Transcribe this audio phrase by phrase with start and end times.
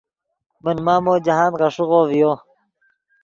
[0.63, 2.31] من مامو جاہند غیݰیغو ڤیو